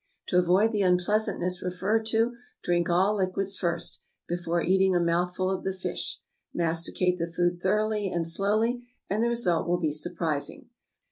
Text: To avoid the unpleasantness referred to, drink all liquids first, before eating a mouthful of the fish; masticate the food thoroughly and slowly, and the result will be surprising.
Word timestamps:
To 0.29 0.39
avoid 0.39 0.71
the 0.71 0.81
unpleasantness 0.81 1.61
referred 1.61 2.07
to, 2.07 2.35
drink 2.63 2.89
all 2.89 3.15
liquids 3.17 3.55
first, 3.55 4.01
before 4.27 4.63
eating 4.63 4.95
a 4.95 4.99
mouthful 4.99 5.51
of 5.51 5.63
the 5.63 5.73
fish; 5.75 6.21
masticate 6.55 7.19
the 7.19 7.31
food 7.31 7.61
thoroughly 7.61 8.09
and 8.11 8.27
slowly, 8.27 8.81
and 9.11 9.23
the 9.23 9.29
result 9.29 9.67
will 9.67 9.79
be 9.79 9.93
surprising. 9.93 10.69